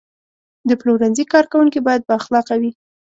د 0.69 0.71
پلورنځي 0.81 1.23
کارکوونکي 1.33 1.79
باید 1.87 2.05
بااخلاقه 2.09 2.55
وي. 2.61 2.71